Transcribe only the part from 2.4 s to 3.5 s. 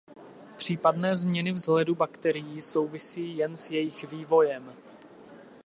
souvisí